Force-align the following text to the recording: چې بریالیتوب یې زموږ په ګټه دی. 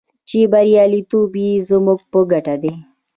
چې 0.27 0.39
بریالیتوب 0.51 1.31
یې 1.43 1.51
زموږ 1.69 1.99
په 2.11 2.19
ګټه 2.31 2.55
دی. 2.63 2.73